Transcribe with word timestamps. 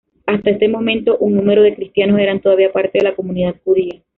Hasta 0.25 0.49
este 0.49 0.67
momento, 0.67 1.15
un 1.19 1.35
número 1.35 1.61
de 1.61 1.75
cristianos 1.75 2.19
eran 2.19 2.41
todavía 2.41 2.71
parte 2.71 2.97
de 2.97 3.03
la 3.03 3.15
comunidad 3.15 3.57
judía. 3.63 4.01